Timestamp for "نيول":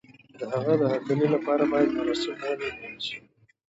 2.77-2.99